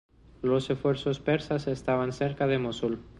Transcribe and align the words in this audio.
Los 0.41 0.67
refuerzos 0.67 1.19
persas 1.19 1.67
estaban 1.67 2.11
cerca 2.11 2.47
de 2.47 2.57
Mosul. 2.57 3.01